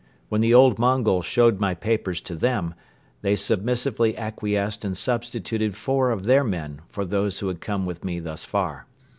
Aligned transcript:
When 0.29 0.41
the 0.41 0.51
old 0.51 0.79
Mongol 0.79 1.21
showed 1.21 1.59
my 1.59 1.75
papers 1.75 2.21
to 2.21 2.33
them, 2.33 2.73
they 3.21 3.35
submissively 3.35 4.17
acquiesced 4.17 4.83
and 4.83 4.97
substituted 4.97 5.75
four 5.77 6.09
of 6.09 6.23
their 6.23 6.43
men 6.43 6.81
for 6.89 7.05
those 7.05 7.37
who 7.37 7.49
had 7.49 7.61
come 7.61 7.85
with 7.85 8.03
me 8.03 8.19
thus 8.19 8.43
far. 8.43 8.87